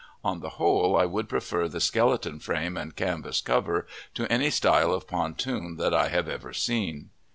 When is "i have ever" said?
5.93-6.53